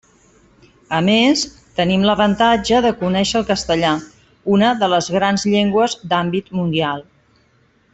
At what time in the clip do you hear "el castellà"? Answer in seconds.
3.41-3.93